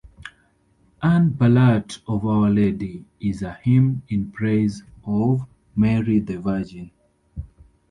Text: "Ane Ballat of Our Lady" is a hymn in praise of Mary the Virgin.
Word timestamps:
"Ane 1.03 1.29
Ballat 1.37 1.99
of 2.07 2.25
Our 2.25 2.49
Lady" 2.49 3.05
is 3.19 3.43
a 3.43 3.53
hymn 3.61 4.01
in 4.09 4.31
praise 4.31 4.81
of 5.05 5.45
Mary 5.75 6.17
the 6.17 6.37
Virgin. 6.39 6.89